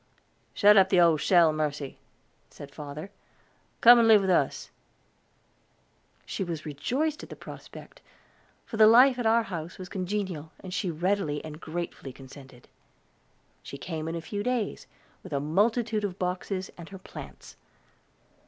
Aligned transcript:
"Shut 0.55 0.77
up 0.77 0.89
the 0.89 0.99
old 0.99 1.21
shell, 1.21 1.53
Mercy," 1.53 1.99
said 2.49 2.73
father. 2.73 3.11
"Come, 3.81 3.99
and 3.99 4.07
live 4.07 4.21
with 4.21 4.31
us." 4.31 4.71
She 6.25 6.43
was 6.43 6.65
rejoiced 6.65 7.21
at 7.21 7.29
the 7.29 7.35
prospect, 7.35 8.01
for 8.65 8.77
the 8.77 8.87
life 8.87 9.19
at 9.19 9.27
our 9.27 9.43
house 9.43 9.77
was 9.77 9.89
congenial, 9.89 10.51
and 10.59 10.73
she 10.73 10.89
readily 10.89 11.45
and 11.45 11.61
gratefully 11.61 12.13
consented. 12.13 12.67
She 13.61 13.77
came 13.77 14.07
in 14.07 14.15
a 14.15 14.21
few 14.21 14.41
days, 14.41 14.87
with 15.21 15.33
a 15.33 15.39
multitude 15.39 16.03
of 16.03 16.17
boxes, 16.17 16.71
and 16.79 16.89
her 16.89 16.97
plants. 16.97 17.55